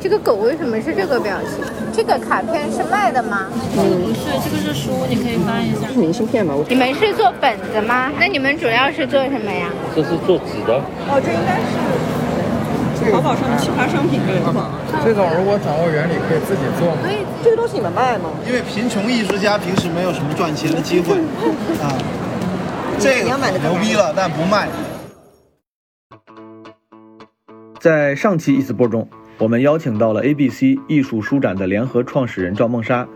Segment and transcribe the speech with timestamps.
[0.00, 1.64] 这个狗为什么是这个表情？
[1.92, 3.46] 这个卡片是卖的吗？
[3.74, 5.88] 这个不是，这个是书，你可以翻一下。
[5.88, 6.54] 是明信片吗？
[6.68, 8.12] 你们是做本子吗？
[8.20, 9.68] 那你们主要是做什么呀？
[9.94, 10.74] 这是做纸的，
[11.08, 14.70] 哦，这应该是淘宝上的奇葩商品这个吗？
[15.04, 17.08] 这种如果掌握原理，可以自己做吗？
[17.42, 18.30] 这个东西你们卖吗？
[18.46, 21.16] 因为贫穷艺术家平时没有什么赚钱的机会
[21.82, 21.96] 啊，
[23.00, 24.68] 这个你要买的牛逼了，但不卖。
[27.80, 29.06] 在上期一次播中，
[29.38, 33.06] 我们邀请到了 ABC 艺术书展的联合创始人赵梦莎、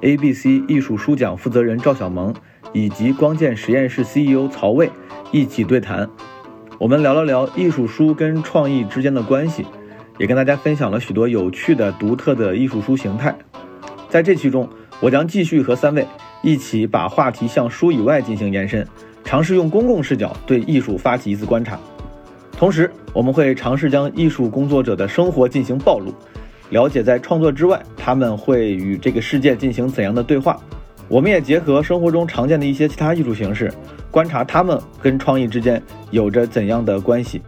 [0.00, 2.34] ABC 艺术书奖负责人赵小萌
[2.72, 4.90] 以及光剑实验室 CEO 曹卫
[5.30, 6.10] 一起对谈。
[6.78, 9.64] 我们聊了聊艺术书跟创意之间的关系，
[10.18, 13.32] 也跟大家分享了许多有趣的、独特的艺术书形态。
[14.08, 14.68] 在这期中，
[14.98, 16.04] 我将继续和三位
[16.42, 18.84] 一起把话题向书以外进行延伸，
[19.22, 21.78] 尝试用公共视角对艺术发起一次观察。
[22.58, 26.12] 同时，我们会尝试将艺术工作者的生活进行暴露，
[26.70, 30.58] 了解在创作之外，他们会与这个世界进行怎样的对话。
[31.06, 33.72] 我们也结合生活中常见的一些其他艺术形式，
[34.10, 37.40] 观察他们跟创意之间有着怎样的关系。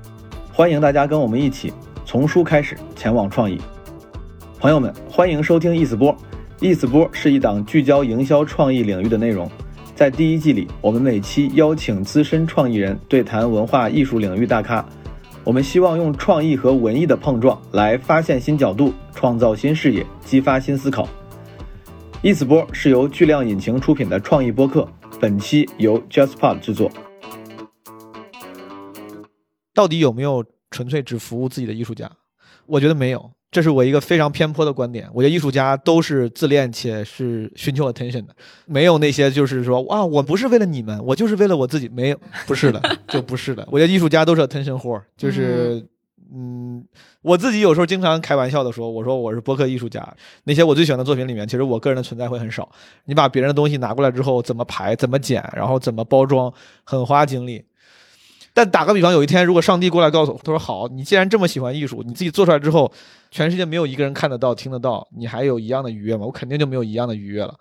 [0.52, 1.72] 欢迎大家跟我们一起
[2.04, 3.60] 从书开始，前往创意。
[4.60, 6.12] 朋友们，欢迎收听《意思波》。
[6.60, 9.50] 《意思波》是一档聚焦营销创意领域的内容。
[9.96, 14.86] 在第一季里，我们每期邀请资深创意人对谈文化艺术领域大咖。
[15.42, 21.08] 我们希望用创意和文艺的碰撞来发现新角度，创造新视野，激发新思考。
[22.22, 24.86] 意思波是由巨量引擎出品的创意播客，
[25.18, 26.90] 本期由 JustPod 制作。
[29.72, 32.10] 到底有没有纯粹只服务自己的艺术家？
[32.66, 35.08] 我觉得没有，这是我一个非常偏颇的观点。
[35.12, 38.34] 我觉得艺术家都是自恋且是寻求 attention 的，
[38.66, 41.88] 没有那些就是说啊，我不是为了你们，我就是为了我自己。
[41.88, 43.66] 没有，不是的，就不是的。
[43.70, 45.84] 我觉得艺术家都是 attention whore，就是
[46.32, 46.84] 嗯，
[47.22, 50.08] 我自己有时候经常开玩笑的说，我说我是播客艺术家。
[50.44, 52.70] 那些我最喜欢的作品里面，其实我个人的存在会很少。
[53.06, 56.52] 你把别人的东西拿过来之后，怎么排、怎么剪，然后怎么包装，
[56.84, 57.64] 很花精力。
[58.52, 62.92] 但打个比方，有一天如果上帝过来告诉我，他说好，你既然这么喜欢艺术，你自己做出来之后，
[63.30, 66.26] 全世界没有一个人看得到、听得到，你还有一样的愉悦吗？
[66.26, 67.54] 我肯定就没有一样的愉悦了。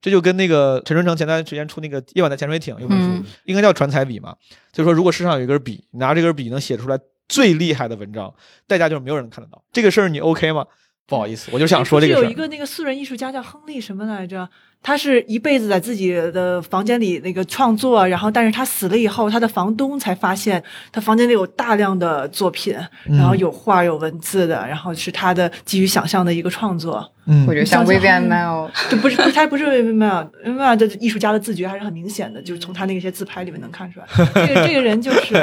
[0.00, 4.34] 这就跟那个陈春成前段时间出那个《夜晚的潜水艇》有本书，嗯应该叫传彩笔嘛，
[4.72, 8.32] 就是说如果世上有一根笔，你拿这根笔能写出来最厉害的文章，
[8.66, 9.62] 代价就是没有人看得到。
[9.70, 10.64] 这个事儿你 OK 吗？
[11.10, 14.48] 不好意思，我就想说这个有一个那个素人艺术家叫亨利什么来着？
[14.82, 22.74] 他是一辈子在自己的房间里那个创作，然后但是他死了以后，他的房东才发现他房间里有大量的作品，
[23.06, 27.06] 嗯然后有画有文字的，然后是他的基于想象的一个创作。
[27.26, 34.06] 嗯我觉得像 Vivian Mao，就不是不是他不是 Vivian Mao 的艺术家的自觉还是很明显的，就是从他那些自拍里面能看出来，
[34.46, 35.34] 这个这个人就是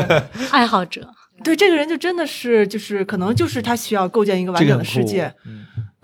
[0.49, 1.07] 爱好者，
[1.43, 5.33] 对这个人就真的是就是可能就是他需要构建一个完整的世界，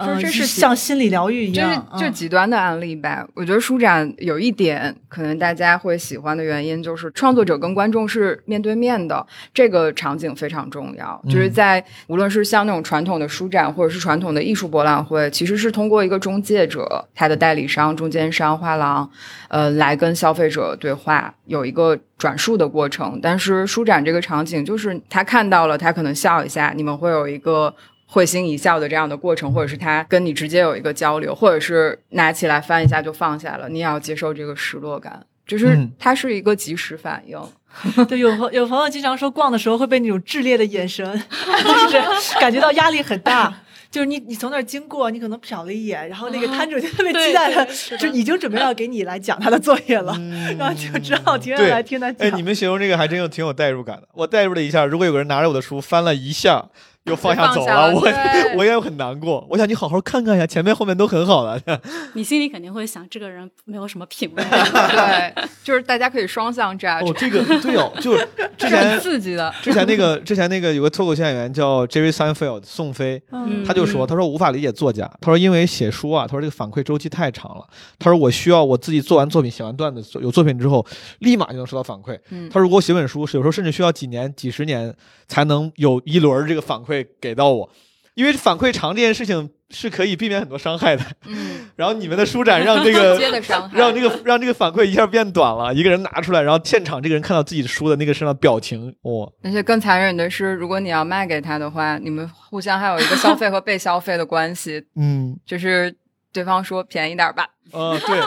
[0.05, 3.27] 嗯嗯，这是像心理疗愈一这是样，就嗯极端的案例吧。
[3.33, 11.21] 我觉得书展有一点可能大家会喜欢的原因，就是创作者跟观众是面对面的，这个场景非常重要。
[11.29, 19.09] 就是在无论是像那种传统的书展，或者是传统的艺术博览会，其实是通过一个中介者，他的代理商、中间商、画廊，
[19.49, 23.19] 呃，来跟消费者对话，有一个转述的过程。
[23.21, 27.73] 但是书展这个场景，就是他看到了，他可能笑一下，你们会有一个。
[28.13, 37.41] 会心一笑的这样的过程，或者是他跟你直接有一个交流，或者是拿起来翻一下就放下了，你也要接受这个失落感，就是嗯它是一个及时反应。
[38.07, 43.51] 对，有朋有朋友经常说逛的时候会被那种炽烈的眼神， 就是感觉到压力很大。
[43.89, 50.19] 就是你，你从那儿经过，你可能瞟了一眼，然后那个摊主就特别期待 的，就已经准备要给你来讲他的作业了，
[50.57, 52.27] 然后就只好停下来听他讲。
[52.27, 54.07] 哎，你们形容这个还真有挺有代入感的。
[54.13, 56.65] 我代入了一下，如果有个人拿着我的书翻了一下，
[57.05, 58.01] 又放下走了，我
[58.57, 59.45] 我也很难过。
[59.49, 61.59] 我想你好好看看呀，前面后面都很好了。
[62.13, 64.43] 你心里肯定会想，这个人没有什么品味。
[64.43, 65.33] 对，
[65.63, 68.27] 就是大家可以双向 judge，、哦，这个对哦，就是
[68.57, 69.53] 之前很刺激的。
[69.61, 77.67] 之前那个之前那个有个脱口秀演员叫 Jerry Seinfeld 宋飞，嗯他就说，他说无法理解作家，他说因为写书啊，他说这个反馈周期太长了，
[77.99, 80.85] 他说我需要我自己做完作品、写完段子、有作品之后，
[81.19, 82.17] 立马就能收到反馈。
[82.29, 84.93] 嗯他说如果写本书，有时候甚至需要几年、几十年
[85.27, 87.69] 才能有一轮这个反馈给到我，
[88.15, 91.03] 因为反馈长这件事情是可以避免很多伤害的。
[91.25, 93.17] 嗯，然后你们的舒展让这个
[93.73, 105.95] 让这个让这个反馈一下变短了，一个人拿出来，然后现场这个人看到自己书的那个身上表情，哇、而且更残忍的是，如果你要卖给他的话，你们互相还有一个消费和被消费的关系， 嗯，就是
[106.31, 108.19] 对方说便宜点吧，呃，对，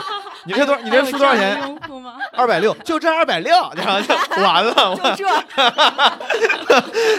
[0.47, 1.57] 你这多，你这书多少钱？
[2.31, 5.25] 二百六，就这二百六，然后就 完了，就这，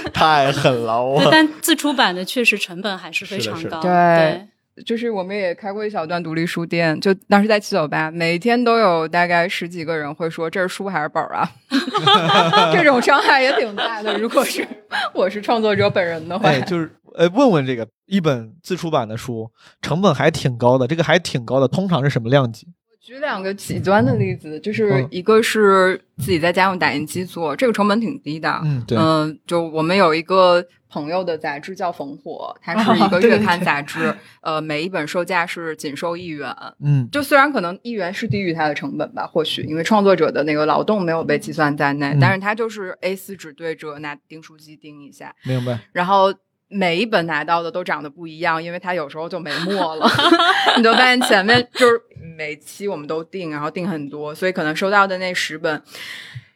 [0.12, 3.80] 太狠了，我，但自出版的确实成本还是非常高。
[3.80, 4.48] 对
[4.86, 11.50] 就是我们也开过一小段独立书店，就当时在七九八，每天都有大概十几个人会说这是书还是本儿啊，
[12.72, 14.16] 这种伤害也挺大的。
[14.18, 14.64] 如果是
[15.12, 19.50] 我是创作者本人的话，哎，就是呃，问问这个一本自出版的书
[19.82, 22.68] 成本还挺高的，这个还挺高的，通常是什么量级？
[23.00, 28.60] 举两个极端的例子，就是嗯一个是自己在家用打印机做，这个成本挺低的。
[28.64, 36.54] 嗯，对，嗯，就我们有一个朋友的杂志叫《烽火》，它是一个月刊杂志，呃，每一本售价是仅售一元。
[36.80, 45.78] 嗯，就虽然可能一元是低于它的成本吧，或许因为创作者的那个劳动没有被计算在内，嗯但是它就是 A 四纸对折，拿订书机订一下，明白。
[45.92, 46.34] 然后
[46.68, 50.06] 每一本拿到的都长得不一样，因为它有时候就没墨了，
[50.76, 52.00] 你就发现前面就是
[52.36, 55.82] 每期我们都订，然后订很多，所以可能收到的那十本。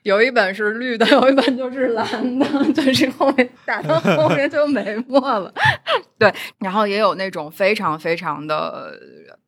[0.03, 2.07] 有一本是绿的， 有一本就是蓝
[2.39, 5.53] 的， 就是后面打到后面就没墨了。
[6.19, 8.93] 对，然后也有那种非常非常的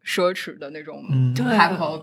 [0.05, 1.45] 奢侈的那种嗯对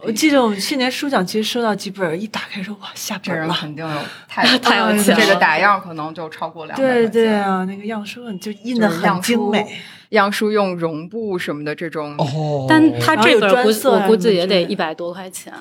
[0.04, 3.56] 我记得我们去年书奖其实收到几本儿，一打开说哇下这人本了。
[3.60, 7.10] 肯定有太太有钱了这个打样可能就超过两百对。
[7.10, 9.66] 对啊，那个样书就印的很精美。
[10.10, 15.54] 样书用绒布什么的这种，哦但他这本估专色啊我估计也得一百多块钱。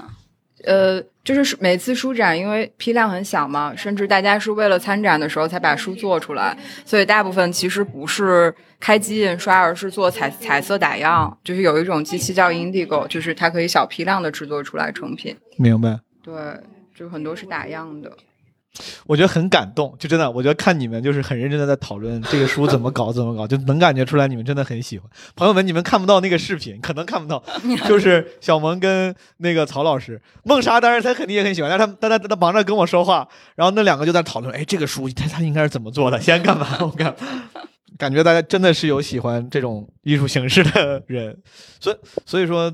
[0.64, 11.38] 呃，就是每次书展，因为批量很小嘛，甚至大家是为了参展的时候才把书做出来，所以大部分其实不是开机印刷，而是做彩彩色打样。
[11.42, 15.36] 就是有一种机器叫 Indigo，就是它可以小批量的制作出来成品。
[15.56, 15.98] 明白。
[16.22, 16.34] 对，
[16.94, 18.10] 就很多是打样的。
[19.06, 25.08] 我觉得很感动，就真的，我觉得看你们就是很认真的在讨论这个书怎么搞，怎么搞，就能感觉出来你们真的很喜欢。
[25.34, 27.42] 朋友们，你们看不到那个视频，可能看不到，
[27.88, 36.66] 就是小萌跟那个曹老师，梦莎当然他肯定也很喜欢，但是他但他他忙着跟我说话，然后那两个就在讨论，哎，这个书他他应该是怎么做的，先干嘛？
[36.80, 37.14] 我干。
[37.98, 41.36] 感觉大家真的是有喜欢这种艺术形式的人，
[41.78, 42.72] 所以所以说，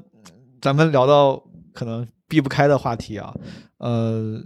[0.60, 3.34] 咱们聊到可能避不开的话题啊，
[3.78, 4.40] 呃，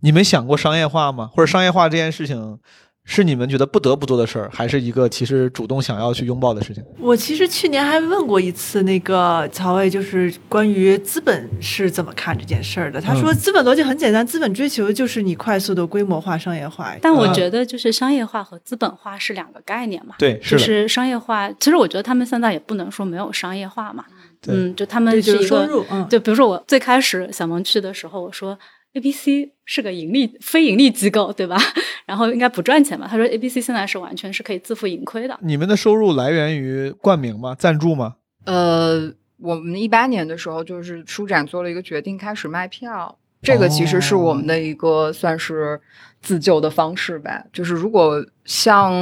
[0.00, 1.30] 你们想过商业化吗？
[1.32, 2.58] 或者商业化这件事情
[3.04, 6.84] 是你们觉得不得不做的事儿，还是一个其实主动想要去拥抱的事情？
[7.00, 13.00] 我其实去年还问过一次那个曹魏，就是关于资本是怎么看这件事儿的。
[13.00, 16.94] 他说，嗯资本逻辑很简单，资本追求就是你快速的规模化、商业化。
[17.02, 20.14] 但我嗯觉得就是商业化和资本化是两个概念嘛。
[20.18, 24.04] 对，就是的，是商业化，其实我觉得他们现在也不能说没有商业化嘛。
[24.46, 28.56] 嗯，就他们，是一个，就是收入，嗯，就比如说我最开始小萌去的时候，我说
[28.98, 31.56] A B C 是个盈利非盈利机构，对吧？
[32.04, 33.06] 然后应该不赚钱吧？
[33.08, 35.38] 他说 A B C 现在是完全是可以自负盈亏的。
[35.40, 37.54] 你们的收入来源于冠名吗？
[37.54, 38.16] 赞助吗？
[38.44, 43.16] 呃，我们一八年的时候，就是书展做了一个决定，开始卖票。
[43.42, 45.80] 这个其实是我们的一个算是
[46.20, 47.44] 自救的方式吧。
[47.52, 48.92] 就是如果像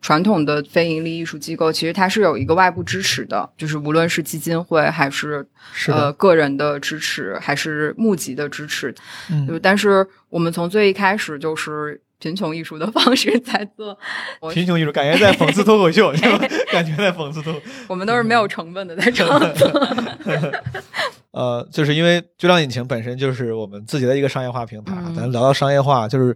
[0.00, 8.94] 传统的非盈利艺术机构，其实它是有一个外部支持的，就是无论是基金会还是是呃个人的支持，还是募集的支持。
[9.30, 13.98] 嗯但是我们从最一开始就是贫穷艺术的方式在做，
[14.40, 16.38] 我贫穷艺术，感觉在讽刺脱口秀，是吧？
[16.72, 17.60] 感觉在讽刺脱口。
[17.88, 19.68] 我们都是没有成本的在创作。
[21.32, 26.34] 呃，就是因为巨浪引擎本身就是我们自己的一个商业化平台，嗯咱聊到商业化，就是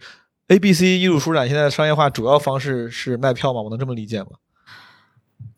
[0.48, 3.62] A B C 艺术书展现在的商业化主要方式是卖票吗？
[3.62, 4.30] 我能这么理解吗？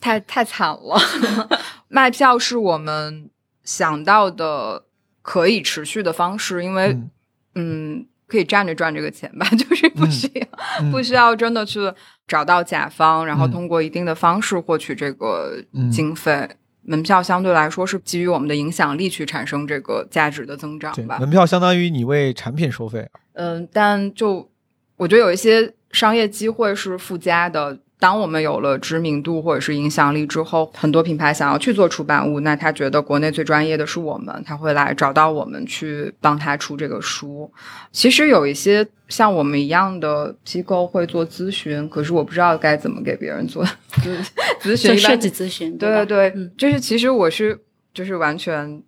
[0.00, 1.00] 太太惨了，
[1.88, 3.28] 卖票是我们
[3.64, 4.84] 想到的
[5.22, 7.10] 可以持续的方式，因为嗯
[7.56, 10.46] 嗯可以站着赚这个钱吧， 就是不需要、
[10.80, 11.78] 嗯不需要真的去
[12.26, 16.48] 找到甲方，然后嗯通过一定的方式获取这个嗯经费。
[16.84, 21.18] 门票相对来说是基于我们的影响力去产生这个价值的增长，吧。
[21.20, 23.06] 门票相当于你为产品收费。
[23.34, 24.50] 嗯，但就
[24.96, 27.78] 我觉得有一些商业机会是附加的。
[28.02, 37.48] 当我们有了知名度或者是影响力之后，很多品牌想要去做出版物，那他觉得国内最专业的是我们，他会来找到我们去帮他出这个书。
[37.92, 44.18] 其实有一些像我们一样的机构会做咨询，可是我不知道该怎么给别人做咨
[44.60, 44.90] 咨询。
[44.90, 47.56] 就设计咨询，对对对，嗯就是其实我是
[47.94, 48.82] 就是完全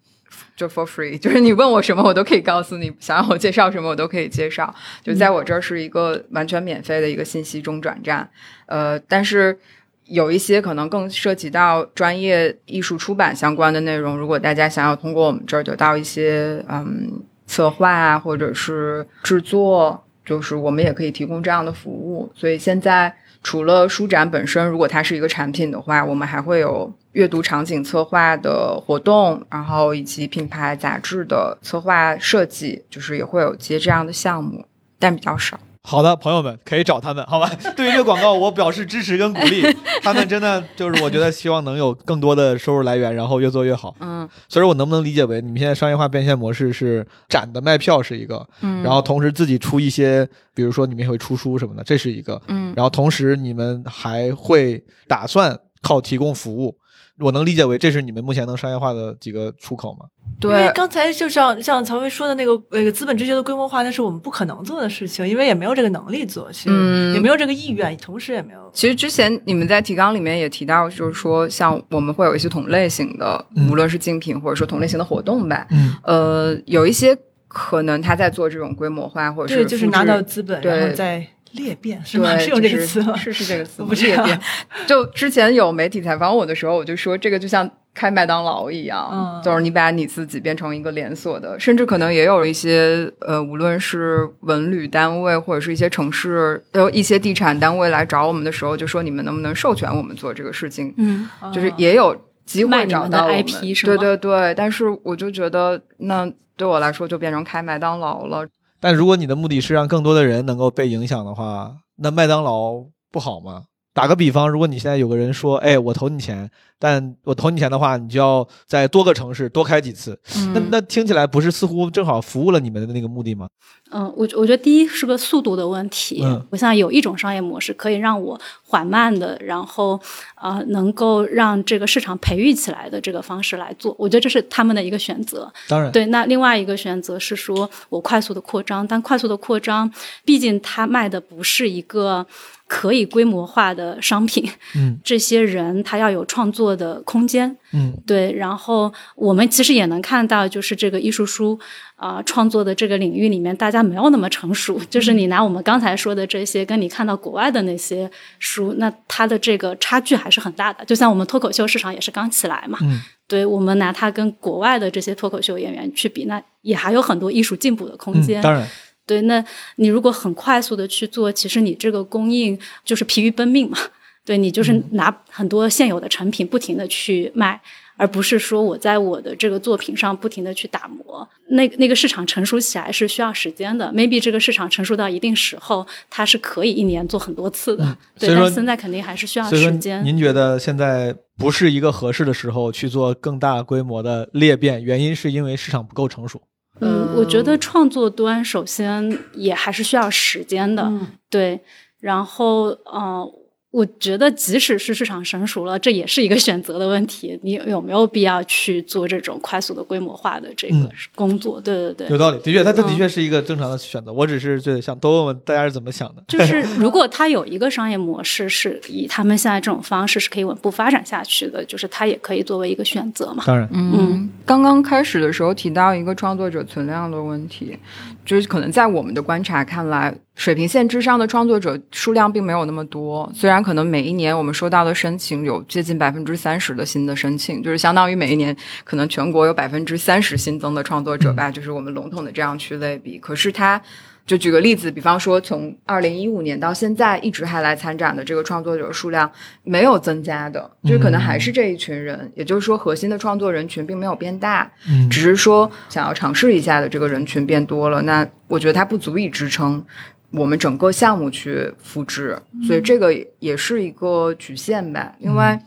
[0.56, 8.28] 就 for free， 就是你问我什么我都可以告诉你，想让我介绍什么我都可以介绍，就在我这儿是一个完全免费的一个信息中转站，
[8.66, 9.58] 呃，但是。
[10.06, 22.30] 有一些可能更涉及到专业艺术出版相关的内容，如果大家想要通过我们这儿得到一些嗯策划啊，或者是制作，就是我们也可以提供这样的服务。
[22.34, 34.64] 所以现在除了书展本身，如果它是一个产品的话，我们还会有阅读场景策划的活动，然后以及品牌杂志的策划设计，就是也会有接这样的项目，
[34.98, 35.58] 但比较少。
[35.86, 37.48] 好的，朋友们可以找他们，好吧？
[37.76, 39.62] 对于这个广告，我表示支持跟鼓励。
[40.02, 43.94] 他们真的就是，我觉得希望能有更多的收入来源，然后越做越好。
[44.00, 56.74] 嗯所以我能不能理解为你们现在商业化变现模式是展的卖票是一个，嗯，然后同时自己出一些，比如说你们也会出书什么的，这是一个，嗯然后同时你们还会打算靠提供服务。
[57.20, 60.06] 我能理解为这是你们目前能商业化的几个出口吗？
[60.40, 60.50] 对。
[60.50, 67.14] 因为，刚才就像像曹薇说的那个那个资本追求的规模化，那是我们不可能做的事情，因为也没有这个能力做，其实嗯。
[67.14, 68.70] 也没有这个意愿，同时也没有。
[68.72, 73.70] 其实之前你们在提纲里面也提到，就是说像我们会有一些同类型的，嗯。
[73.70, 75.94] 无论是竞品或者说同类型的活动吧，嗯。
[76.02, 77.16] 呃，有一些
[77.46, 81.24] 可能他在做这种规模化，或者对，是就是拿到资本，然后再
[81.54, 82.36] 裂变，是吗？
[82.38, 83.16] 是用这个词吗？
[83.16, 84.40] 是是这个词吗，我不知道裂变。
[84.86, 108.44] 就之前有媒体采访我的时候，我就说这个就像开麦当劳一样，嗯就是你把你自己变成一个连锁的，甚至可能也有一些呃，无论是文旅单位或者是一些城市，有一些地产单位来找我们的时候，就说你们能不能授权我们做这个事情，嗯，就是也有机会找到我们 IP 是对对对，但是我就觉得那对我来说就变成开麦当劳了。
[108.84, 113.64] 但如果你的目的是让更多的人能够被影响的话，那麦当劳不好吗？
[113.94, 116.50] 打个比方，如果你现在有个人说，哎，我投你钱，
[116.84, 120.18] 但我投你钱的话，你就要在多个城市多开几次，
[120.52, 123.48] 那嗯那听起来不是似乎正好服务了你们的那个目的吗？
[123.90, 126.20] 嗯，我我觉得第一是个速度的问题。
[126.22, 129.98] 嗯我想有一种商业模式可以让我缓慢的，然后
[130.34, 135.50] 啊、呃能够让这个市场培育起来的这个方式来做，我觉得这是他们的一个选择。
[135.68, 139.90] 当然，对，那另外一个选择是说我快速的扩张，但快速的扩张，
[140.22, 142.26] 毕竟它卖的不是一个
[142.66, 151.58] 可以规模化的商品，嗯 这些人他要有创作的空间，嗯对，然后我们其实也能看到，就是这个艺术书
[151.96, 154.78] 啊、创作的这个领域里面，大家没有那么成熟。
[154.90, 160.84] 就是你拿我们刚才说的这些，跟你看到国外的那些书，那它的这个差距还是很大的。
[160.84, 168.42] 就像我们脱口秀市场也是刚起来嘛，嗯对我们拿它跟国外的这些脱口秀演员去比，那也还有很多艺术进步的空间。
[168.42, 168.68] 嗯，当然，
[169.06, 169.42] 对，那
[169.76, 173.78] 你如果很快速的去做，其实你这个供应就是疲于奔命嘛。
[174.24, 177.60] 对你就是拿很多现有的成品不停的去卖，
[177.96, 181.28] 而不是说我在我的这个作品上不停的去打磨。
[181.48, 187.96] 那那个市场成熟起来是需要时间的，maybe 这个市场成熟到一定时候，它是可以一年做很多次的。
[188.18, 190.02] 对，所以说但现在肯定还是需要时间。
[190.04, 196.40] 您觉得现在不是一个合适的时候去做更大规模的裂变，原因是因为市场不够成熟。
[196.80, 201.60] 嗯，我觉得创作端首先也还是需要时间的，嗯对。
[202.00, 203.26] 然后，呃，
[203.74, 207.36] 我觉得即使是市场成熟了，这也是一个选择的问题。
[207.42, 211.60] 你有没有必要去做这种快速的规模化的这个嗯工作？
[211.60, 212.16] 对对对有。
[212.16, 214.12] 道理，的确，它它的嗯确是一个正常的选择。
[214.12, 216.22] 我只是就想多问问大家是怎么想的。
[216.28, 223.42] 就是 如果它有一个商业模式是以他们现在这种方式是可以稳步发展下去的，就是它也可以作为一个选择嘛。
[223.44, 227.76] 当然，嗯，刚刚开始的时候提到一个创作者存量的问题，
[228.24, 233.30] 就是可能在我们的观察看来，水平线之上的创作者数量并没有那么多。
[233.34, 243.18] 虽然可能每一年我们收到的申请有接近百分之三十的新的申请，就是相当于每一年可能全国有百分之三十新增的创作者吧，就是我们笼统的这样去类比。
[243.18, 243.80] 可是它
[244.26, 249.30] 就举个例子，比方说从二零一五年到现在，一直还来参展的这个创作者数量
[249.62, 252.32] 没有增加的，就是可能还是这一群人。
[252.34, 258.00] 也就是说，核心的创作人群并没有变大，嗯只是说想要尝试一下的这个人群变多了。
[258.02, 259.84] 那我觉得它不足以支撑
[260.30, 265.14] 我们整个项目去复制，所以这个也是一个局限吧。
[265.18, 265.62] 另外，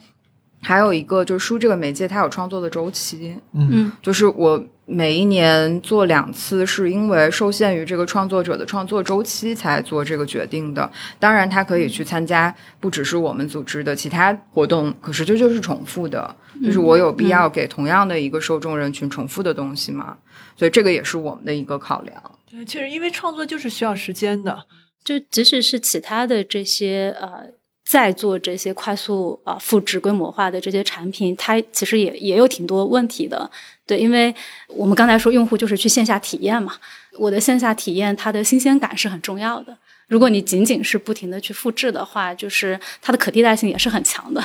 [0.61, 10.89] 还有一个就是书这个媒介，它有创作的周期，嗯就是我每一年做两次，是因为受限于这个创作者的创作周期才做这个决定的。
[11.19, 20.17] 当然，他可以去参加不只是我们组织的其他活动，可是这就是重复的，就是我有必要给同样的一个受众人群重复的东西吗？
[20.55, 22.21] 所以这个也是我们的一个考量。
[22.49, 24.65] 对，确实，因为创作就是需要时间的。
[25.03, 27.43] 就即使是其他的这些呃，
[27.88, 33.50] 在做这些快速啊、复制规模化的这些产品，它其实也也有挺多问题的。
[33.86, 34.34] 对，因为
[34.67, 36.74] 我们刚才说用户就是去线下体验嘛，
[37.17, 39.77] 我的线下体验它的新鲜感是很重要的。
[40.10, 44.44] 如果你仅仅是不停的去复制的话，就是它的可替代性也是很强的。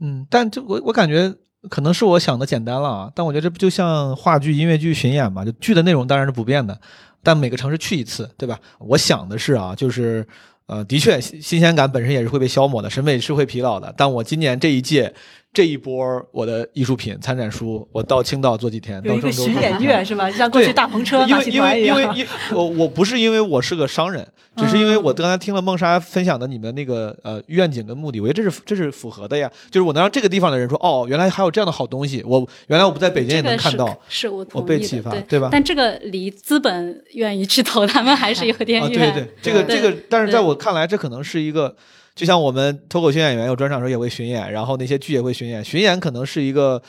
[0.00, 1.34] 嗯，但就我我感觉
[1.68, 6.80] 可能是我想的简单了啊，但我觉得这不就像话剧、音乐剧巡演嘛，就剧的内容当然是不变的，
[7.22, 8.58] 但每个城市去一次，对吧？
[8.78, 10.26] 我想的是啊，就是。
[10.68, 13.92] 呃，的确，新新鲜感本身也是会被消磨的，审美是会疲劳的。
[13.96, 15.12] 但我今年这一届
[15.52, 20.30] 这一波我的艺术品参展书，我到青岛做几天，有一个到郑州巡演几天月是吧？
[20.30, 21.62] 像过去大篷车因为因。
[21.62, 24.26] 为因为因我我不是因为我是个商人，
[24.56, 29.50] 只是因为我刚才听了梦莎分享的你们那个呃愿景跟目的，我觉得这是这是符合的呀。
[29.70, 33.98] 就是我能让这个地方的人说，哦，原来还有这样的好东西，我原来我不在北京也能看到。
[34.08, 39.12] 是我同意的被启发对对吧但这个离资本愿意去投他们还是有点啊，远。
[39.12, 41.74] 对对，这个这个，但是在我看来，这可能是一个，
[42.18, 46.82] 就像我们脱口秀演员有专场时候也会巡演，然后那些剧也会巡演，巡演可能是一个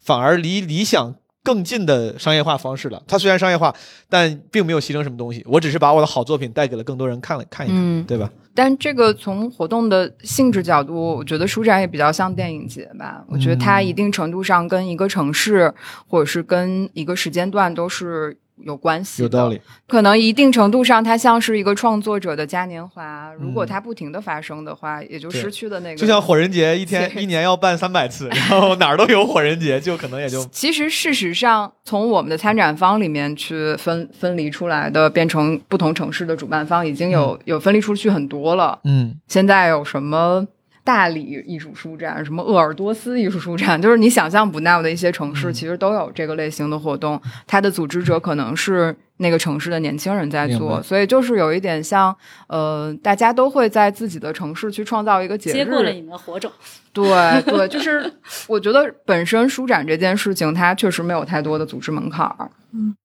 [0.00, 3.00] 反而离理想更近的商业化方式了。
[3.06, 3.72] 它虽然商业化，
[4.08, 8.28] 但并没有牺牲什么东西，我只是把我的好作品带给了更多人看了看一看，嗯对吧？
[8.54, 13.24] 但这个从活动的性质角度，我觉得书展也比较像电影节吧。
[13.28, 15.72] 我觉得它一定程度上跟一个城市
[16.08, 19.22] 或者是跟一个时间段都是有关系。
[19.22, 19.60] 有道理。
[19.86, 23.32] 可能一定程度上，它像是一个创作者的嘉年华。
[23.38, 25.96] 如果它不停的发生的话，也就失去了那个。
[25.96, 38.78] 就像火人节一天一年要办三百次，然后哪儿都有火人节，就可能也就其实事实上，从我们的参展方里面去分分离出来的，变成不同城市的主办方，已经有、有分离出去很多了。
[38.84, 40.46] 嗯，现在有什么
[40.84, 47.20] 大理艺术书展，什么鄂尔多斯艺术书展，就是你想象不到的一些城市，其实都有这个类型的活动。
[47.46, 52.14] 它的组织者可能是那个城市的年轻人在做，所以就是有一点像，
[52.48, 55.54] 呃，大家都会在自己的城市去创造一个节日。
[55.54, 56.50] 接过了你们火种。
[56.92, 57.04] 对
[57.42, 58.12] 对，就是
[58.48, 62.50] 我觉得本身书展这件事情，它确实没有太多的组织门槛儿。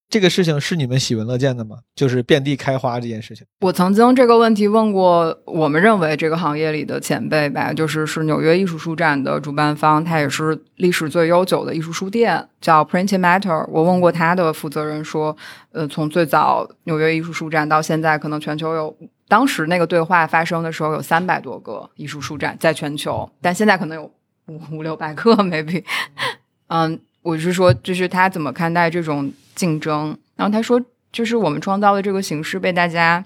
[0.09, 1.79] 这个事情是你们喜闻乐见的吗？
[1.93, 3.45] 就是遍地开花这件事情。
[3.59, 13.67] 我曾经这个问题问过我们认为这个行业里的前辈吧，就是是纽约艺术书展的主办方，他也是历史最悠久的艺术书店，叫 Printing Matter。
[13.69, 15.35] 我问过他的负责人说，
[15.73, 18.95] 呃，从最早纽约艺术书展到现在，可能全球有
[19.27, 24.09] 当时那个对话发生的时候有三百多个艺术书展在全球，但现在可能有
[24.47, 25.83] 五五六百个 maybe。
[26.67, 30.17] 嗯，我是说，就是他怎么看待这种竞争？
[30.37, 30.79] 然后他说，
[31.11, 33.25] 就是我们创造的这个形式被大家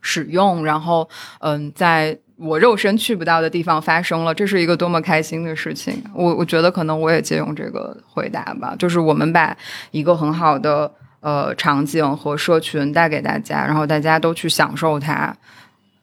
[0.00, 1.08] 使用，然后
[1.38, 6.02] 嗯，在我肉身去不到的地方发生了，这是一个多么开心的事情。
[6.12, 9.56] 我我觉得可能我也借用这个回答吧，就是我们把
[9.92, 15.34] 一个很好的呃场景和社群带给大家，然后大家都去享受它，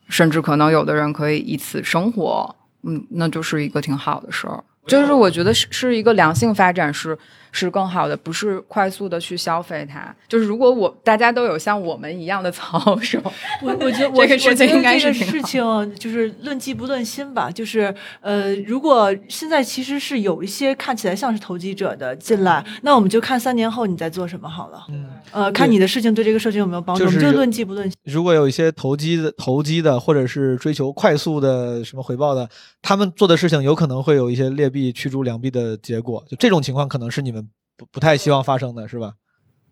[0.07, 4.63] 甚至可能有的人可以以此生活，嗯，那就是一个挺好的事儿。
[4.87, 7.15] 就是我觉得是是一个良性发展是
[7.51, 10.13] 是更好的，不是快速的去消费它。
[10.27, 13.19] 就是如果我大家都有像我们一样的操守，
[13.61, 15.61] 我 我觉得我这个事情应该是这个事情
[15.95, 24.85] 就是论迹不论心吧，就是呃，如果现在其实是有一些看起来像是投机者的进来，那我们就看三年后你在做什么好了。
[24.89, 27.97] 嗯，呃，看你的事情对这个社群有没有帮助，就是我们就论迹不论心。
[28.03, 32.47] 如果有一些投机的、投机的，或者是追求快速的什么回报的，
[32.81, 36.23] 他们做的事情有可能会有一些劣币驱逐良币的结果。
[36.29, 37.40] 就这种情况，可能是你们
[37.81, 39.13] 不不太希望发生的，是吧？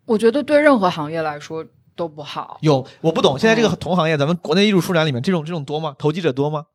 [0.06, 1.64] 我觉得对任何行业来说
[1.96, 2.58] 都不好。
[2.62, 5.94] 有我不懂，现在这个嗯同行业，咱们国内艺术书展里面这种这种多吗？
[6.00, 6.66] 投机者多吗？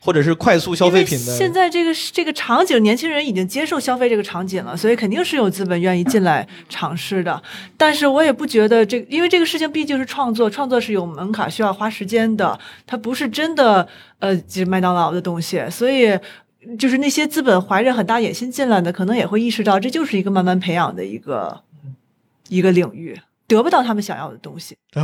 [0.00, 1.34] 或者是快速消费品的？
[1.34, 7.42] 现在这个这个场景，年轻人已经接受消费这个场景了，所以肯定是有资本愿意进来尝试的。
[7.78, 16.18] 但是我也不觉得这，因为这个事情毕竟是创作，创作是有门槛，需要花时间的，它不是真的呃，就是麦当劳的东西，所以。
[16.78, 21.60] 就是那些资本怀着很大野心进来的，可能也会意识到这就是一个慢慢培养的一个
[22.48, 24.76] 一个领域，得不到他们想要的东西。
[24.94, 25.00] 我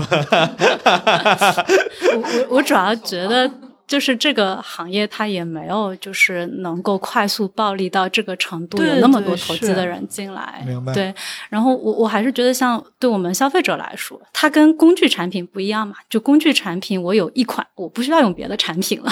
[2.14, 3.50] 我我主要觉得。
[3.88, 10.62] 就是这个行业，它也没有就是能够快速暴利到这个程度，有那么多投资的人进来。
[10.66, 11.12] 明白对，
[11.48, 15.96] 然后我我还是觉得，像对我们消费者来说，它跟工具产品不一样嘛。
[16.10, 19.10] 就工具产品，我有一款，我不需要用别的产品了。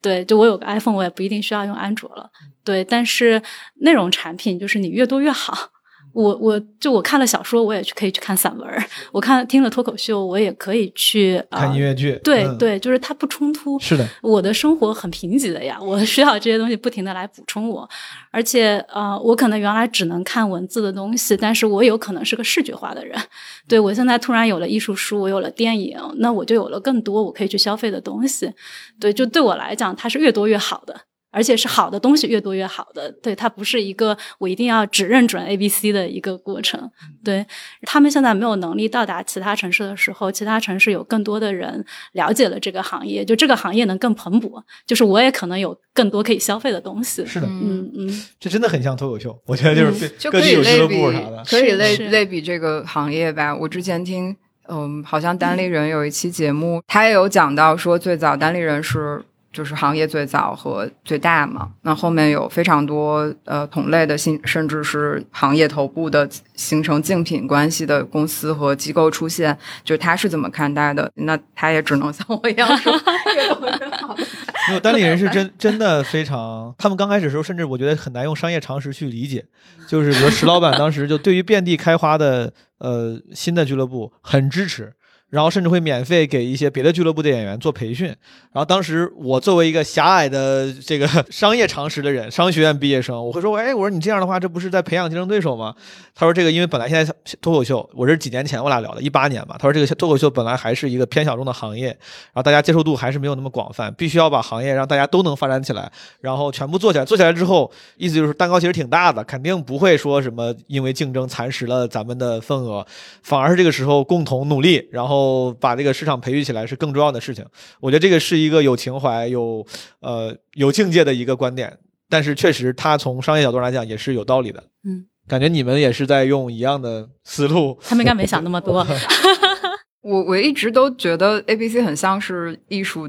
[0.00, 2.30] 对，就我有个 iPhone，我也不一定需要用安卓了。
[2.62, 3.42] 对，但是
[3.80, 5.71] 内容产品就是你越多越好。
[6.12, 8.78] 我我就我看了小说，我也去可以去看散文儿；
[9.12, 13.78] 我看听了脱口秀，我也可以去、呃、看音乐剧对、嗯对，就是它不冲突。
[13.78, 17.88] 是的，我的生活很贫瘠的呀，我需要这些东西不停的来补充我，
[18.30, 23.18] 而且呃，我可能原来只能看文字的东西，但是我有可能是个视觉化的人。
[23.66, 28.52] 对我现在突然有了艺术书，我有了电影，那我就有了更多我可以去消费的东西。
[29.00, 30.94] 对，就对我来讲，它是越多越好的。
[31.32, 36.90] 而且是好的东西越多越好的，对它不是一个我一定要只认准 A、B、C 的一个过程。
[37.24, 37.44] 对
[37.82, 47.24] 他们现在没有能力到达其他城市的时候，其他城市有更多的人了解了这个行业，就这个行业能更蓬勃，就是我也可能有更多可以消费的东西。
[47.24, 53.56] 是的，嗯嗯，这真的很像脱口秀，我觉得就是就可以各地有俱乐类比部啥的，可以类类比这个行业吧。
[53.56, 54.36] 我之前听，
[54.68, 61.70] 嗯，好像单立人有一期节目，他也有讲到说，最早单立人是就是行业最早和最大嘛。
[61.82, 71.10] 那后面有非常多呃同类的新，甚至是行业头部的形成竞品关系的公司和机构出现，就他是怎么看待的？
[71.16, 72.92] 那他也只能像我一样说，
[73.36, 74.16] 越多越好。
[74.68, 79.44] 没有单立人是真 真的非常，他们刚开始的时候，甚至我觉得很难用商业常识去理解。
[79.88, 84.92] 就是比如石老板当时就对于遍地开花的呃新的俱乐部很支持。
[85.32, 88.08] 然后甚至会免费给一些别的俱乐部的演员做培训。
[88.08, 95.74] 然后当时我作为一个狭隘的这个商业常识的人，商学院毕业生，我会说：“哎，我说你这样的话，这不是在培养竞争对手吗？”
[96.14, 99.56] 他说：“这个因为本来现在脱口秀，我是几年前我俩聊的，一八年吧。
[99.58, 105.90] 他说这个脱口秀本来还是一个偏小众的行业，然后大家接受度还是没有那么广泛，必须要把行业让大家都能发展起来，
[106.20, 107.04] 然后全部做起来。
[107.06, 112.86] 做起来之后，意思就是蛋糕其实挺大的，肯定不会说什么因为竞争蚕食了咱们的份额，
[113.22, 115.21] 反而是这个时候共同努力，然后
[115.60, 117.44] 把这个。”市场培育起来是更重要的事情，
[117.78, 119.64] 我觉得这个是一个有情怀、有
[120.00, 124.64] 呃有境界的一个观点，但是确实，它从商业角度来讲也是有道理的。
[124.84, 127.78] 嗯，感觉你们也是在用一样的思路。
[127.82, 128.84] 他们应该没想那么多。
[130.00, 133.08] 我我一直都觉得 A B C 很像是艺术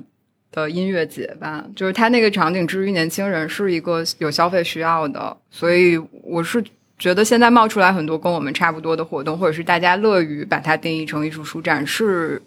[0.52, 6.63] 的音乐节吧，就是它那个场景之于年轻人是一个有消费需要的，所以我是。
[7.00, 12.42] 觉得现在冒出来很多跟我们差不多的活动，或者是大家乐于把它定义成艺术书展，是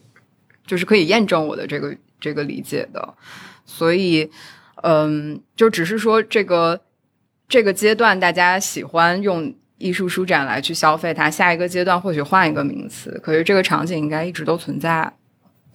[0.66, 3.14] 就是可以验证我的这个这个理解的。
[3.66, 4.30] 所以，
[4.82, 6.80] 嗯，就只是说这个
[7.48, 15.12] 这个阶段大家喜欢用艺术书展来去消费它，下一个阶段或许换一个名词，可是这个场景应该一直都存在。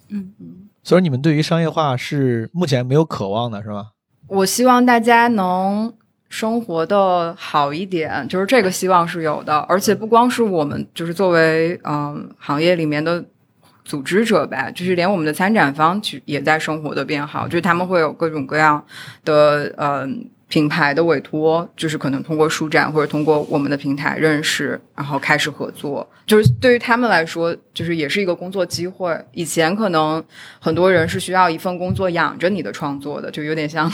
[0.08, 0.68] 嗯嗯。
[0.82, 3.92] 所以你们对于商业化是目前没有渴望的，是吧？
[4.28, 5.94] 我希望大家能。
[6.32, 13.22] 生活的好一点，就是这个希望是有的，而且不光是我们，就是作为嗯行业里面的
[13.84, 18.82] 组织者吧，就是连我们的参展方其实也在生活的变好，就是他们会有各种各样
[19.26, 29.14] 的嗯品牌的委托，就是可能通过书展或者通过我们的平台认识，然后开始合作，就是对于他们来说，就是也是一个工作机会。
[29.32, 30.24] 以前可能
[30.58, 33.92] 很多人是需要一份工作养着你的创作的，就有点像。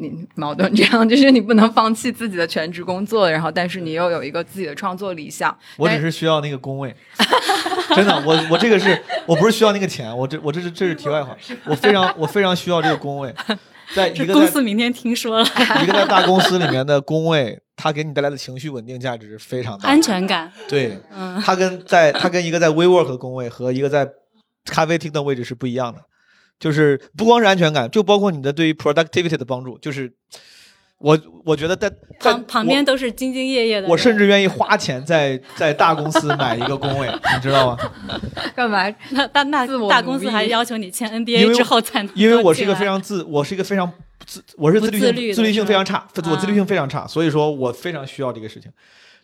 [0.00, 5.56] 你矛盾这样，就是你不能放弃自己的全职工作，然后但是你又有一个自己的创作理想。
[5.76, 6.94] 我只是需要那个工位，
[7.96, 13.34] 真的，我我这个是我不是需要那个钱，我这我这是这是题外话，我非常我非常需要这个工位，
[13.94, 15.44] 在一个公司明天听说了，
[15.82, 20.52] 一个在大公司里面的工位，它给你带来的情绪稳定价值非常大，安全感。
[20.68, 24.08] 对，嗯，它跟在它跟一个在 WeWork 的工位和一个在
[24.64, 26.00] 咖啡厅的位置是不一样的。
[26.58, 29.78] 就是不光是安全感，就包括你的对于 productivity 的帮助。
[29.78, 30.12] 就是
[30.98, 37.78] 我我觉得在旁旁边都是兢兢业业的，我甚至愿意花钱在在大公司买一个工位，你知道吗？
[38.56, 38.92] 干嘛？
[39.10, 42.12] 那大那大公司还要求你签 NBA 之后才能？
[42.16, 43.88] 因为我是一个非常自，我是一个非常
[44.26, 48.68] 自，我是自律性自律性非常差，我自律性非常差，所以说我非常需要这个事情。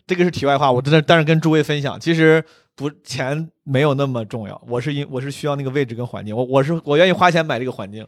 [0.07, 2.43] 这个是题外话，我真的但是跟诸位分享，其实。
[2.75, 4.61] 不，钱没有那么重要。
[4.67, 8.05] 我是因我是需要那个位置跟环境，我我是我愿意花钱买这个环境。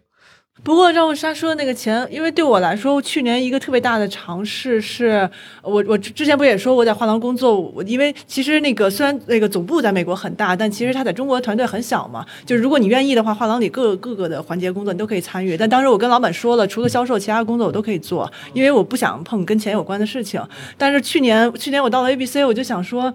[0.63, 5.29] 不过赵文莎说的那个钱，因为对我来说，去年一个特别大的尝试是，
[5.61, 12.25] 我我之前不也说我在画廊工作，我因为其实那个虽然那个总部在美国很大，但其实他在中国团队很小嘛。
[12.43, 15.55] 就是如果你愿意的话，画廊里各各个的环节工作你都可以参与。
[15.55, 20.41] 但当时我跟老板说了，除了销售，其他工作我都可以做，因为我不想碰跟钱有关的事情。
[20.75, 23.13] 但是去年去年我到了 ABC，我就想说，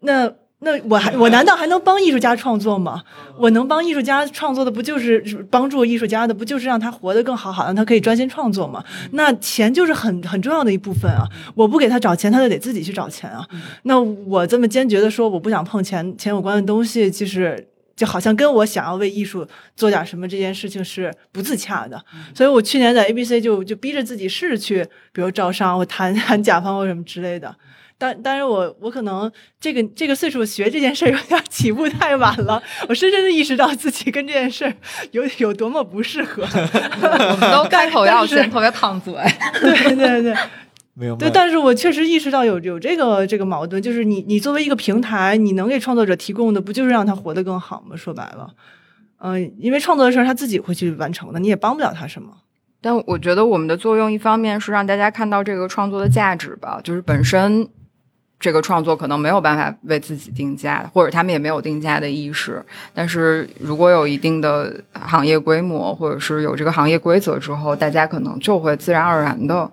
[0.00, 0.30] 那。
[0.60, 3.02] 那我还我难道还能帮艺术家创作吗？
[3.36, 8.82] 我能帮艺术家创作的不就是帮助艺术家的不就是让他活得更好，好让他可以专心创作吗？
[9.12, 11.28] 那钱就是很很重要的一部分啊！
[11.54, 13.46] 我不给他找钱，他就得自己去找钱啊！
[13.82, 22.02] 那我这么坚决的说我不想碰钱钱有关的东西，其实就好像跟我想要为艺术做点什么这件事情是不自洽的。
[22.34, 27.54] 所以我去年在 ABC 就就逼着自己试着去，比如招商，我谈谈甲方或什么之类的。
[27.98, 34.70] 但但是我我可能这个这个岁数学这件事有点起步太晚了，我深深的意识到自己跟这件事
[35.12, 36.44] 有有多么不适合。
[37.50, 39.14] 都开口要钱，特别烫嘴。
[39.60, 40.34] 对对对，
[40.92, 41.16] 没有。
[41.16, 47.96] 对，但是我确实意识到有有这个这个矛盾，就是你你作为一个平台，你能给创作者提供的不就是让他活得更好吗？
[47.96, 48.50] 说白了，
[49.20, 52.28] 嗯，因为创作的事儿他自己会去完成的，你也帮不了他什么。
[52.82, 57.66] 但我觉得我们的作用一方面是让大家看到这个创作的价值吧，就是本身。
[58.38, 62.62] 这个创作可能没有办法为自己定价，或者他们也没有定价的意识。
[62.92, 69.70] 但是如果有一定的行业规模，或者是有这个行业规则之后，大家可能就会自然而然的，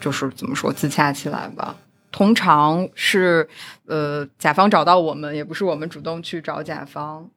[0.00, 1.76] 就是怎么说自洽起来吧。
[2.10, 3.46] 通常是
[3.84, 7.28] 呃，甲方找到我们，也不是我们主动去找甲方。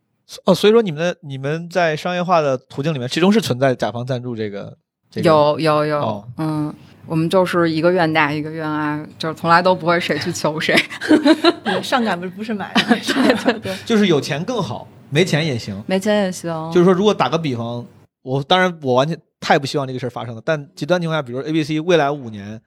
[0.45, 4.77] 哦，所以说你们的你们在商业化的途径里面，其中是存在甲方赞助这个。
[5.11, 6.73] 这个、有有有，哦嗯，
[7.05, 10.75] 我们就是一个愿打一个愿挨，就是从来都不会谁去求谁。
[11.63, 15.83] 对上赶不是不是买 的，对对对，就是有钱更好，没钱也行。
[15.87, 16.51] 没钱也行。
[16.71, 17.85] 就是说，如果打个比方，
[18.21, 22.61] 我当然我完全太不希望这个事儿发生了，但极端情况下，比如说 A、B、C 未来五年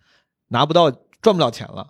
[0.48, 1.88] 拿不到赚不了钱了，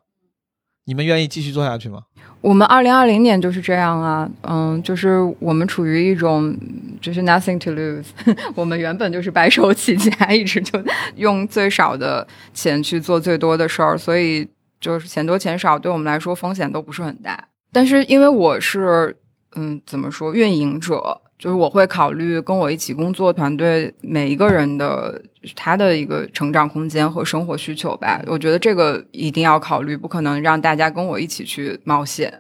[0.85, 2.03] 你们愿意继续做下去吗？
[2.43, 6.55] 我们二零二零年就是这样啊，嗯，就是我们处于一种
[7.01, 8.07] 就是 nothing to lose，
[8.55, 10.83] 我们原本就是白手起家，一直就
[11.15, 14.47] 用最少的钱去做最多的事儿，所以
[14.81, 17.49] 就是钱多钱少对我们来说风险都不是很大。
[17.73, 19.17] 但是因为我是
[19.55, 25.21] 嗯怎么说运营者，就是我会考虑跟我一起工作团队每一个人的
[25.57, 28.23] 他的一个成长空间和生活需求吧。
[28.29, 32.33] 我觉得这个一定要考虑，不可能让大家跟我一起去冒险。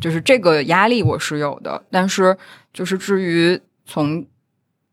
[0.00, 2.36] 就是这个压力我是有的，但是
[2.72, 4.24] 就是至于从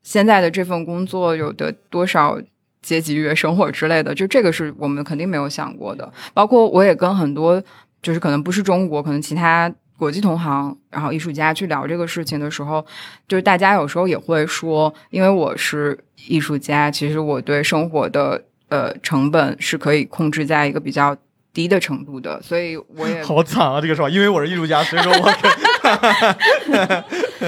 [0.01, 2.41] 现在的这份工作有的多少
[2.81, 6.11] 阶级跃升或者之类的，就这个是我们肯定没有想过的。
[6.33, 7.61] 包括我也跟很多
[8.01, 9.71] 就是可能不是中国，可能其他
[10.03, 12.85] 国际同行，然后艺术家去聊这个事情的时候，
[13.25, 21.15] 就是大家有时候也会说，因为我是艺术家，其实我对生活的呃成本是可以控制在一个比较。
[21.53, 23.79] 低的程度的，所以我也好惨啊！
[23.79, 25.31] 这个说法，因为我是艺术家，所以说我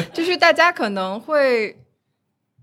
[0.14, 1.76] 就是大家可能会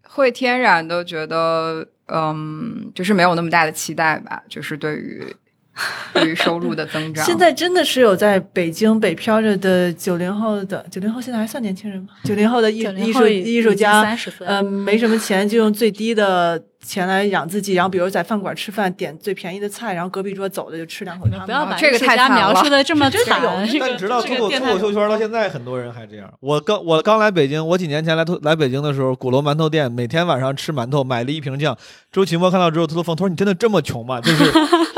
[0.04, 5.34] 会天然的觉得，嗯，就是没有那么大的期待吧，就是对于
[6.12, 7.24] 对于收入的增长。
[7.24, 12.08] 现在真的是有在北京北漂着的九零后的九零后，现在还算年轻人吗？
[12.24, 16.62] 九零后的艺艺术艺术家，嗯，没什么钱，就用最低的。
[16.84, 21.46] 钱来养自己，然后比如在饭馆吃饭，点最便宜的菜，然后隔壁桌走的就吃两口汤。
[21.46, 23.40] 不要把这个太描述的这么 惨。
[23.80, 26.32] 但你知道脱口脱口秀圈到现在很多人还这样。
[26.40, 31.76] 我刚我刚来北京，我几年前来来北京的时候，鼓楼馒头店每天晚上吃馒头，买了一瓶酱。
[32.10, 34.44] 周奇墨看到之后，他都疯，他说：“你真的这么穷吗？”就是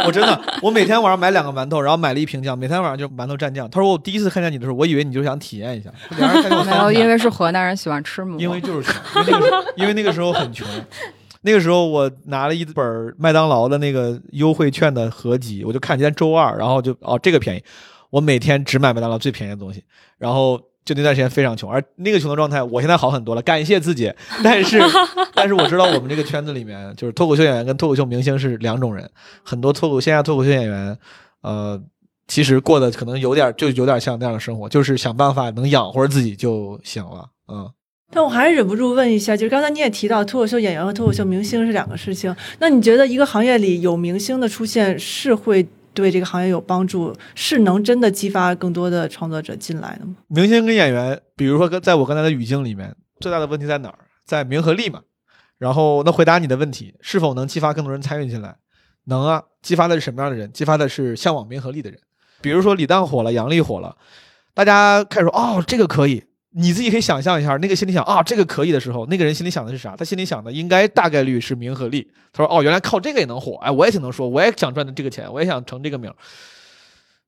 [0.06, 3.70] 我真的， 我每天晚上买两个馒头，然后买了一瓶酱，每天晚上就馒头蘸酱。
[3.70, 5.90] 他说：“我第一次看见你的时候，我以为你就想体验一下。
[6.18, 8.40] ”然后，因为是河南人喜欢吃馍。
[8.40, 8.92] 因为就是
[9.76, 10.66] 因为那个时候很穷。
[11.46, 17.62] 那个时候我拿了一本麦当劳的那个优惠券的合集，我就看今天周二，然后就哦这个便宜，
[18.08, 19.84] 我每天只买麦当劳最便宜的东西，
[20.16, 24.10] 然后就那段时间非常穷，而那个穷的状态，我现在好很多了，感谢自己。
[24.42, 24.80] 但是
[25.36, 29.10] 但是我知道我们这个圈子里面，就是脱口秀演员跟脱口秀明星是两种人，
[29.42, 30.98] 很多脱口线下脱口秀演员，
[31.42, 31.78] 呃，
[32.26, 37.70] 其实过得可能有点就有点像那样的生活，就是想办法能养活自己就行了，嗯。
[38.10, 50.14] 但我还是忍不住问一下，就是刚才你也提到脱口秀演员和脱口秀明星是两个事情，那你觉得一个行业里有明星的出现是会对这个行业有帮助，是能真的激发更多的创作者进来的吗？
[50.28, 53.98] 明星跟演员，比如说跟在我刚才的语境里面，最大的问题在哪儿？
[54.24, 55.00] 在名和利嘛。
[55.58, 58.56] 然后那回答你的问题，是否能激发更多人参与进来？
[59.04, 60.52] 能啊，激发的是什么样的人？
[60.52, 61.98] 激发的是向往名和利的人。
[62.40, 63.96] 比如说李诞火了，杨笠火了，
[64.52, 66.24] 大家开始说哦，这个可以。
[66.56, 69.96] 你自己可以想象一下，那个心里想啊，这个可以的时候，那个人心里想的是啥？
[69.96, 72.08] 他心里想的应该大概率是名和利。
[72.32, 76.12] 他说哦，原来靠这个也能火，哎，我也挺能说，我也想赚的这个钱，我也想成这个名。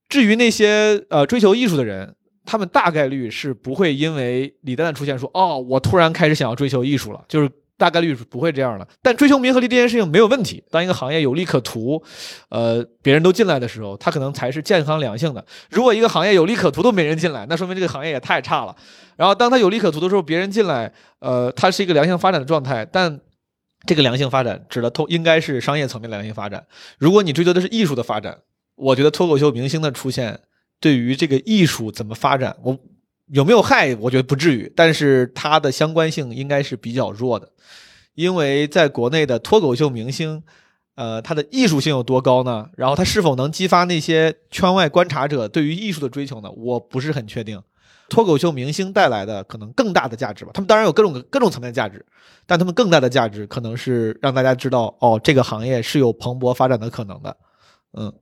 [0.08, 7.50] 至于那些呃追求艺术的人，他们大概率是不会因为李诞的出现说哦，我突然开始想要追求艺术了，就是。
[7.78, 10.64] 大概率是不会这样的，但追求名和利这件事情没有问题。
[10.70, 12.02] 当一个行业有利可图，
[12.48, 15.44] 呃，别人都进来的时候，它可能才是健康良性的。
[15.70, 18.74] 如果一个行业有利可图都没人进来，那说明这个行业也太差了。
[19.16, 22.84] 然后，当它有利可图的时候，别人进来，呃，它是一个良性发展的状态。
[22.84, 23.20] 但
[23.86, 26.66] 这个良性发展指的通应该是商业层面的良性发展。
[26.98, 28.38] 如果你追求的是艺术的发展，
[28.74, 30.40] 我觉得脱口秀明星的出现
[30.80, 32.78] 对于这个艺术怎么发展，我。
[33.26, 33.94] 有没有害？
[33.96, 37.50] 我觉得不至于，但是它的相关性应该是比较弱的，
[38.14, 40.42] 因为在国内的脱口秀明星，
[40.94, 42.68] 呃，他的艺术性有多高呢？
[42.76, 46.50] 然后他是否能激发那些圈外观察者对于艺术的追求呢？
[46.52, 47.60] 我不是很确定。
[48.08, 52.06] 脱口秀明星带来的可能更大的价值吧，他们当然有各种各种层面价值，
[52.46, 57.36] 但他们更大的价值可能是让大家知道，哦，这个行业是有蓬勃发展的可能的，
[57.92, 58.12] 嗯。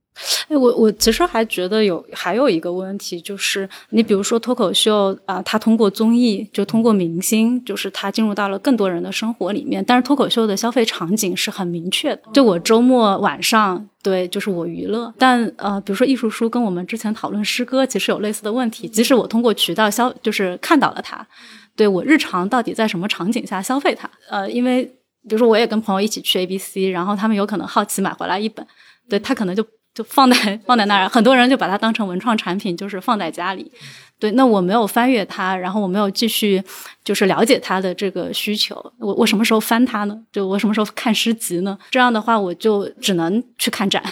[0.49, 9.85] 哎，我我其实还觉得有还有一个问题，就是你比如说脱口秀啊，它通过综艺，就通过明星，就是它进入到了更多人的生活里面。
[9.85, 15.13] 但是脱口秀的消费场景是很明确的，就我周末晚上对，就是我娱乐。
[15.19, 18.89] 但呃，比如说艺术书跟我们之前讨论诗歌，其实有类似的问题。
[18.89, 21.27] 即使我通过渠道消，就是看到了它，
[21.75, 24.09] 对我日常到底在什么场景下消费它？
[24.29, 24.85] 呃，因为
[25.29, 28.65] 比如说我也跟朋友一起去 A B C，然后他们有可能好奇买回来一本，
[29.09, 29.67] 对他可能就。
[29.95, 33.71] 就放在放在那儿，很多人就把它当成文创产品，就是放在家里。
[34.19, 36.63] 对，那我没有翻阅它，然后我没有继续
[37.05, 38.75] 就是了解它的这个需求。
[38.99, 40.19] 我我什么时候翻它呢？
[40.33, 41.79] 就我什么时候看诗集呢？
[41.91, 44.03] 这样的话，我就只能去看展。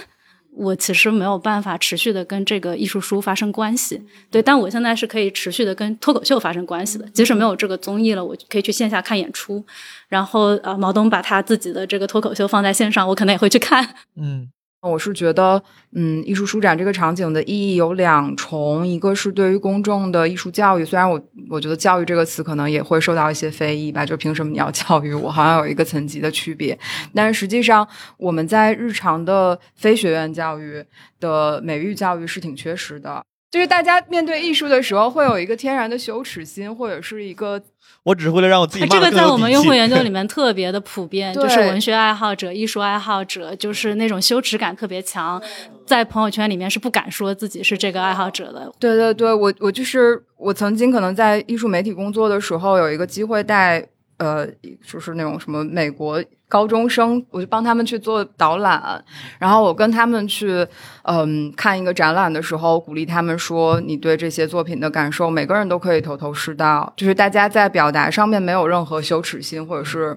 [0.54, 4.02] 我其实没有办法持续的跟这个艺术书发生关系。
[4.30, 7.08] 对，但我现在是可以持续的跟脱口秀发生关系的。
[7.14, 9.64] 即使没有这个综艺了，我可以去线下看演出。
[10.08, 13.94] 然后呃，毛东把他自己的这个脱口秀放在线上，我可能也会去看。
[14.16, 14.50] 嗯。
[14.90, 25.30] 我是觉得，嗯，艺术书展这个场景的意义有两重，一个是对于公众的艺术教育，虽然我我觉得“教育”这个词可能也会受到一些非议吧，就凭什么你要教育我？
[25.30, 26.76] 好像有一个层级的区别。
[27.14, 30.84] 但实际上，我们在日常的非学院教育
[31.20, 37.62] 的美育教育是挺缺失的，就是大家面对艺术的时候会有一个天然的羞耻心，或者是一个。
[38.04, 38.86] 我只是为了让我自己。
[38.86, 45.40] 这个在我们用户研究里 面特别的普遍，就是文学爱好者、艺术爱好者，就是那种羞耻感特别强，
[45.86, 48.70] 在朋友圈里面是不敢说自己是这个爱好者的。
[48.78, 53.86] 对对对，我我就是我曾经可能在艺术媒体工作的时候，有一个机会带。
[54.22, 54.46] 呃，
[54.86, 59.04] 就是那种什么美国高中生，我就帮他们去做导览，
[59.40, 60.64] 然后我跟他们去，
[61.02, 70.16] 嗯，看一个展览的时候，鼓励他们说，你对这些作品的感受，每个人都可以头头是道，就是大家在表达上面没有任何羞耻心，或者是，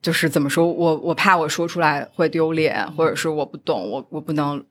[0.00, 4.64] 就是怎么说我我怕我说出来会丢脸，或者是我不懂，我我不能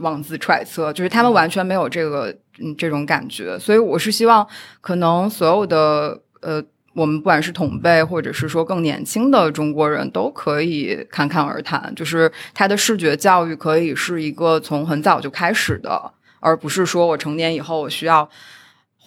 [0.00, 4.46] 妄自揣测，就是他们完全没有这个嗯这种感觉，所以我是希望
[4.82, 6.62] 可能所有的呃。
[6.96, 11.92] 我们不管是同辈，或者是说更年轻的中国人，都可以侃侃而谈。
[11.94, 18.28] 就是他的视觉教育可以是一个从很早就开始的，而不是说我成年以后我需要。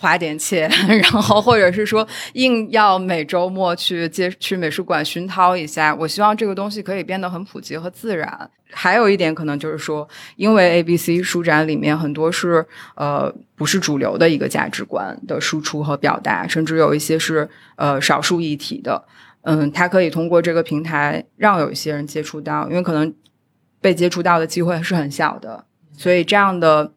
[0.02, 5.94] 花点钱， 然后或者是说硬要每周末去接去美术馆熏陶一下。
[5.94, 8.50] 我希望这个东西可以变得很普及和自然。
[8.72, 10.08] 还有一点可能就是说，
[10.38, 19.04] 因为 A B C 书展里面很多是呃不是主流的一个价值观的输出和表达，甚至有一些是呃少数议题的。
[19.42, 23.14] 嗯，它可以通过这个平台让有一些人接触到，因为可能
[23.82, 25.66] 被接触到的机会是很小的，
[25.98, 26.94] 所以这样的。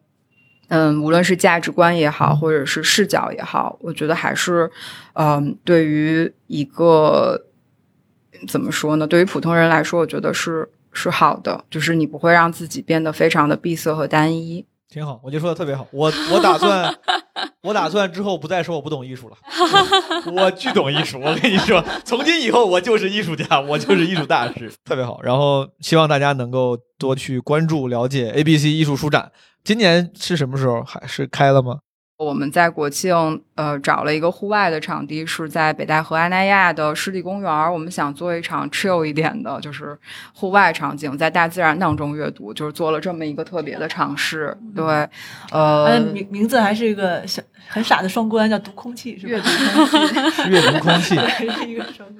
[0.69, 4.69] 嗯，无论是价值观也好，或者是视角也好，我觉得还是，
[5.13, 7.39] 嗯，对于一个
[8.47, 9.05] 怎么说呢？
[9.05, 14.65] 对于普通人来说，我觉得是是好的，就是你不会让自己变得非常的闭塞和单一。
[14.89, 15.87] 挺好，我觉得说的特别好。
[15.91, 16.95] 我我打算，
[17.63, 19.35] 我打算之后不再说我不懂艺术了，
[20.31, 21.19] 我巨懂艺术。
[21.19, 25.19] 我跟你说，从今以后我就是艺术家，我就是艺术大师，特别好。
[25.23, 29.31] 然后希望大家能够多去关注、了解 A B C 艺术书展。
[29.65, 30.83] 今年是什么时候？
[30.83, 31.79] 还是开了吗？
[32.23, 37.73] 我们在国庆呃找了一个户外的场地，是在北戴河阿那亚的湿地公园。
[37.73, 39.97] 我们想做一场 chill 一点的，就是
[40.33, 44.57] 户外场景，在大自然当中阅读，就是做了这么一个特别的尝试。
[44.75, 45.07] 对，
[45.51, 49.47] 呃，名名字还是一个小很傻的双关，叫读空气，是阅读
[49.85, 51.15] 空气，阅读空气，
[51.67, 52.15] 一个双关。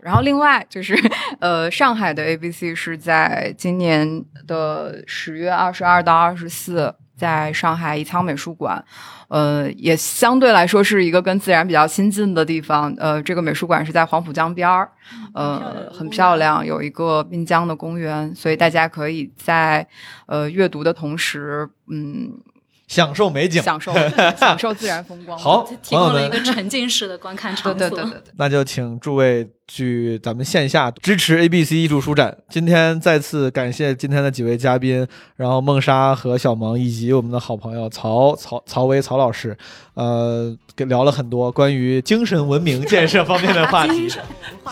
[0.00, 0.94] 然后另外就是
[1.40, 6.94] 呃，上海的 ABC 是在今年的十月二十二到二十四。
[7.18, 8.82] 在上海宜昌美术馆，
[9.26, 12.94] 呃，也相对来说是一个跟自然比较亲近的地方。
[12.96, 14.88] 呃，这个美术馆是在黄浦江边儿，
[15.34, 19.86] 呃，很漂亮，有一个滨江的公园，所以大家可以在
[20.26, 22.38] 呃阅读的同时，嗯。
[22.88, 23.92] 享受美景，享受
[24.36, 25.38] 享受自然风光。
[25.38, 27.74] 好，提供了一个沉浸式的观看场所。
[27.78, 32.36] 对对对对，那就请诸位去咱们线下支持 A B C 艺术书展。
[32.48, 39.56] 今天再次感谢今天的几位嘉宾，然后梦莎和小萌，以及我们的好朋友曹曹曹薇曹老师，
[39.94, 44.08] 呃，聊了很多关于精神文明建设方面的话题，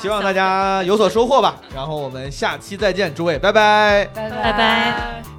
[0.01, 1.61] 希望大家有所收获吧。
[1.75, 5.36] 然后我们下期再见，诸位，拜拜，拜拜拜。